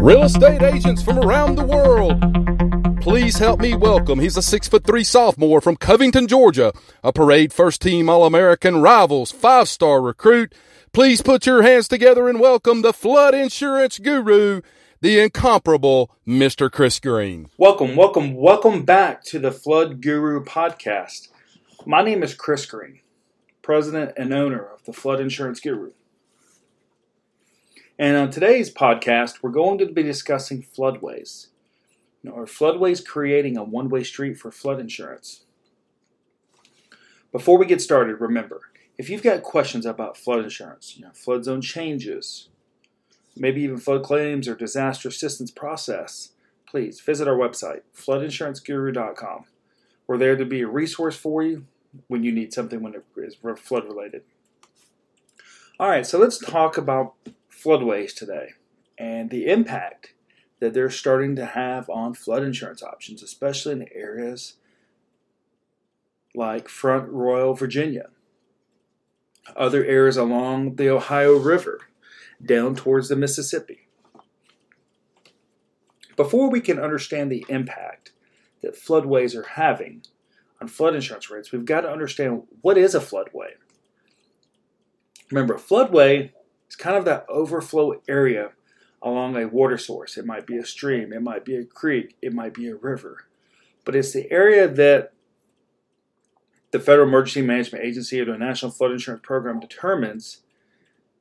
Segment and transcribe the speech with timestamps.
[0.00, 3.02] Real estate agents from around the world.
[3.02, 4.18] Please help me welcome.
[4.18, 6.72] He's a six foot three sophomore from Covington, Georgia,
[7.04, 10.54] a parade first team All American rivals, five star recruit.
[10.94, 14.62] Please put your hands together and welcome the flood insurance guru,
[15.02, 16.72] the incomparable Mr.
[16.72, 17.50] Chris Green.
[17.58, 21.28] Welcome, welcome, welcome back to the Flood Guru podcast.
[21.84, 23.00] My name is Chris Green,
[23.60, 25.90] president and owner of the Flood Insurance Guru.
[28.00, 31.48] And on today's podcast, we're going to be discussing floodways.
[32.22, 35.44] You know, are floodways creating a one way street for flood insurance?
[37.30, 38.62] Before we get started, remember
[38.96, 42.48] if you've got questions about flood insurance, you know, flood zone changes,
[43.36, 46.30] maybe even flood claims or disaster assistance process,
[46.66, 49.44] please visit our website, floodinsuranceguru.com.
[50.06, 51.66] We're there to be a resource for you
[52.06, 54.22] when you need something when it is flood related.
[55.78, 57.14] All right, so let's talk about
[57.62, 58.50] floodways today
[58.98, 60.14] and the impact
[60.60, 64.54] that they're starting to have on flood insurance options, especially in areas
[66.34, 68.10] like Front Royal, Virginia,
[69.56, 71.80] other areas along the Ohio River,
[72.44, 73.88] down towards the Mississippi.
[76.16, 78.12] Before we can understand the impact
[78.62, 80.02] that floodways are having
[80.60, 83.52] on flood insurance rates, we've got to understand what is a floodway.
[85.30, 86.32] Remember, a floodway
[86.70, 88.52] it's kind of that overflow area
[89.02, 90.16] along a water source.
[90.16, 93.26] It might be a stream, it might be a creek, it might be a river.
[93.84, 95.12] But it's the area that
[96.70, 100.42] the Federal Emergency Management Agency or the National Flood Insurance Program determines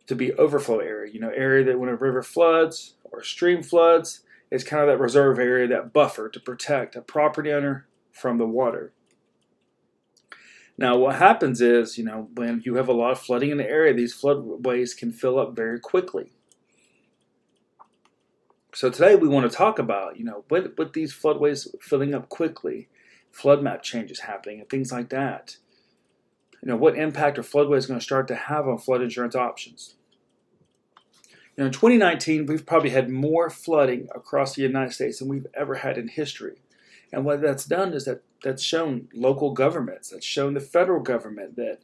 [0.06, 1.12] to be overflow area.
[1.12, 4.20] You know, area that when a river floods or a stream floods,
[4.52, 8.46] it's kind of that reserve area, that buffer to protect a property owner from the
[8.46, 8.94] water.
[10.80, 13.70] Now, what happens is, you know, when you have a lot of flooding in the
[13.70, 16.32] area, these floodways can fill up very quickly.
[18.74, 22.30] So today we want to talk about, you know, with, with these floodways filling up
[22.30, 22.88] quickly,
[23.30, 25.58] flood map changes happening, and things like that.
[26.64, 29.96] You know, what impact are floodways going to start to have on flood insurance options?
[31.58, 35.48] You know, in 2019, we've probably had more flooding across the United States than we've
[35.54, 36.62] ever had in history.
[37.12, 41.56] And what that's done is that that's shown local governments, that's shown the federal government
[41.56, 41.80] that,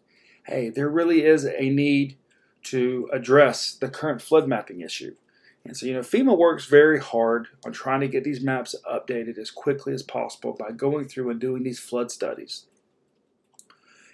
[0.45, 2.17] hey, there really is a need
[2.63, 5.15] to address the current flood mapping issue.
[5.63, 9.39] And so, you know, FEMA works very hard on trying to get these maps updated
[9.39, 12.65] as quickly as possible by going through and doing these flood studies.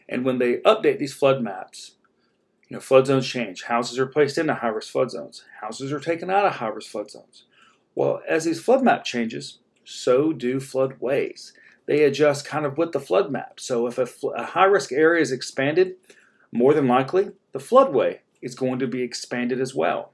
[0.08, 1.96] And when they update these flood maps,
[2.70, 3.64] you know, flood zones change.
[3.64, 5.44] Houses are placed into high risk flood zones.
[5.60, 7.44] Houses are taken out of high risk flood zones.
[7.96, 11.52] Well, as these flood map changes, so do floodways.
[11.86, 13.60] They adjust kind of with the flood map.
[13.60, 15.96] So if a, a high risk area is expanded,
[16.52, 20.12] more than likely the floodway is going to be expanded as well.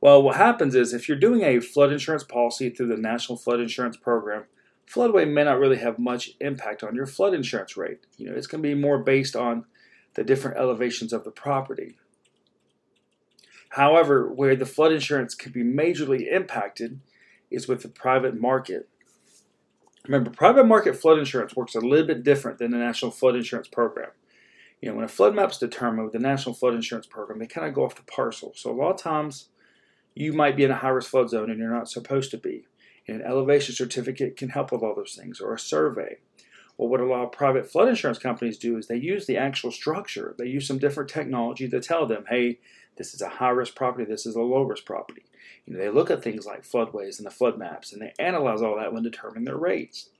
[0.00, 3.60] Well, what happens is if you're doing a flood insurance policy through the National Flood
[3.60, 4.44] Insurance Program,
[4.86, 8.00] floodway may not really have much impact on your flood insurance rate.
[8.18, 9.64] You know, it's going to be more based on
[10.14, 11.96] the different elevations of the property.
[13.70, 17.00] However, where the flood insurance could be majorly impacted
[17.54, 18.88] is with the private market.
[20.06, 23.68] Remember, private market flood insurance works a little bit different than the National Flood Insurance
[23.68, 24.10] Program.
[24.82, 27.66] You know, when a flood map's determined with the National Flood Insurance Program, they kind
[27.66, 28.52] of go off the parcel.
[28.54, 29.48] So a lot of times,
[30.14, 32.66] you might be in a high-risk flood zone and you're not supposed to be.
[33.08, 36.18] And an elevation certificate can help with all those things, or a survey.
[36.76, 39.70] Well, what a lot of private flood insurance companies do is they use the actual
[39.70, 40.34] structure.
[40.36, 42.58] They use some different technology to tell them, hey,
[42.96, 45.24] this is a high risk property, this is a low risk property.
[45.66, 48.62] You know, they look at things like floodways and the flood maps and they analyze
[48.62, 50.10] all that when determining their rates.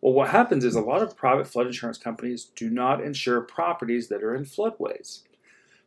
[0.00, 4.08] Well, what happens is a lot of private flood insurance companies do not insure properties
[4.08, 5.22] that are in floodways.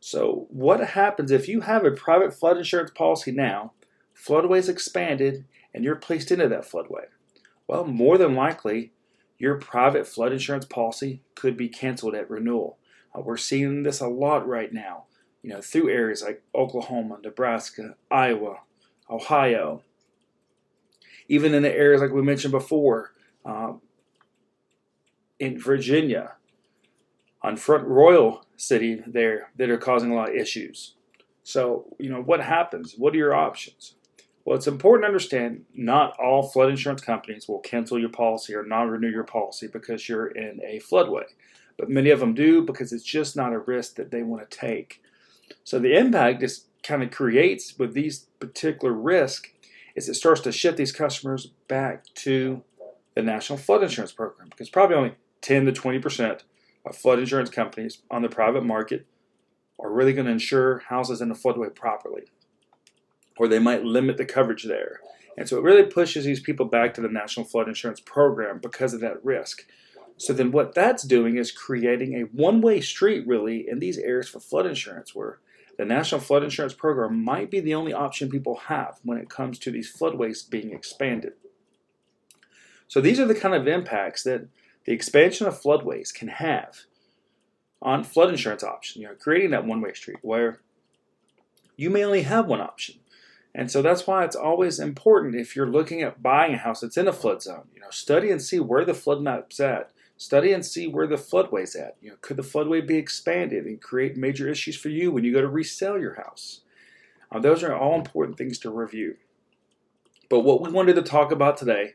[0.00, 3.72] So, what happens if you have a private flood insurance policy now,
[4.16, 7.04] floodways expanded, and you're placed into that floodway?
[7.66, 8.92] Well, more than likely,
[9.40, 12.78] your private flood insurance policy could be canceled at renewal.
[13.12, 15.06] Uh, we're seeing this a lot right now
[15.42, 18.60] you know, through areas like Oklahoma, Nebraska, Iowa,
[19.08, 19.82] Ohio,
[21.28, 23.12] even in the areas like we mentioned before,
[23.44, 23.80] um,
[25.38, 26.32] in Virginia,
[27.42, 30.94] on Front Royal City there that are causing a lot of issues.
[31.42, 32.94] So, you know, what happens?
[32.98, 33.94] What are your options?
[34.44, 38.64] Well, it's important to understand not all flood insurance companies will cancel your policy or
[38.64, 41.24] non renew your policy because you're in a floodway.
[41.78, 44.58] But many of them do because it's just not a risk that they want to
[44.58, 45.02] take.
[45.64, 49.52] So the impact this kind of creates with these particular risk
[49.94, 52.62] is it starts to shift these customers back to
[53.14, 56.44] the National Flood Insurance Program because probably only 10 to 20 percent
[56.86, 59.06] of flood insurance companies on the private market
[59.78, 62.22] are really going to insure houses in a floodway properly.
[63.40, 65.00] Or they might limit the coverage there.
[65.38, 68.92] And so it really pushes these people back to the National Flood Insurance Program because
[68.92, 69.66] of that risk.
[70.18, 74.40] So then what that's doing is creating a one-way street really in these areas for
[74.40, 75.38] flood insurance where
[75.78, 79.58] the National Flood Insurance Program might be the only option people have when it comes
[79.60, 81.32] to these floodways being expanded.
[82.88, 84.48] So these are the kind of impacts that
[84.84, 86.80] the expansion of floodways can have
[87.80, 90.60] on flood insurance option, you know, creating that one-way street where
[91.78, 92.96] you may only have one option.
[93.54, 96.96] And so that's why it's always important if you're looking at buying a house that's
[96.96, 99.90] in a flood zone, you know, study and see where the flood map's at.
[100.16, 101.96] Study and see where the floodway's at.
[102.02, 105.32] You know, could the floodway be expanded and create major issues for you when you
[105.32, 106.60] go to resell your house?
[107.32, 109.16] Uh, those are all important things to review.
[110.28, 111.94] But what we wanted to talk about today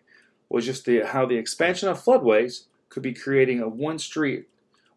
[0.50, 4.48] was just the, how the expansion of floodways could be creating a one street,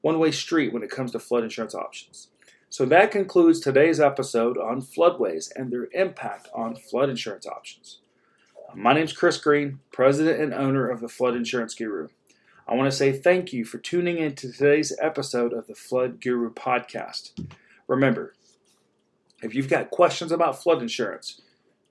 [0.01, 2.29] one-way street when it comes to flood insurance options.
[2.71, 8.01] So that concludes today's episode on floodways and their impact on flood insurance options.
[8.75, 12.09] My name is Chris Green, president and owner of the Flood Insurance Guru.
[12.67, 16.21] I want to say thank you for tuning in to today's episode of the Flood
[16.21, 17.33] Guru podcast.
[17.87, 18.35] Remember,
[19.43, 21.41] if you've got questions about flood insurance,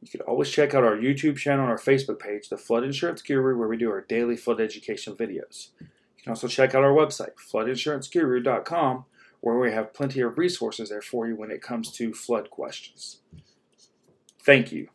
[0.03, 3.23] you can always check out our YouTube channel and our Facebook page, The Flood Insurance
[3.23, 5.69] Guru, where we do our daily flood education videos.
[5.79, 9.05] You can also check out our website, floodinsuranceguru.com,
[9.41, 13.21] where we have plenty of resources there for you when it comes to flood questions.
[14.43, 14.89] Thank you.